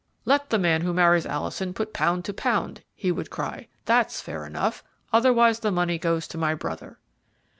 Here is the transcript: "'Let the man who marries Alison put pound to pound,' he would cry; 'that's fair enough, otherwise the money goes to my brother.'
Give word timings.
"'Let 0.25 0.49
the 0.49 0.57
man 0.57 0.81
who 0.81 0.95
marries 0.95 1.27
Alison 1.27 1.75
put 1.75 1.93
pound 1.93 2.25
to 2.25 2.33
pound,' 2.33 2.81
he 2.95 3.11
would 3.11 3.29
cry; 3.29 3.67
'that's 3.85 4.19
fair 4.19 4.47
enough, 4.47 4.83
otherwise 5.13 5.59
the 5.59 5.69
money 5.69 5.99
goes 5.99 6.27
to 6.29 6.39
my 6.39 6.55
brother.' 6.55 6.97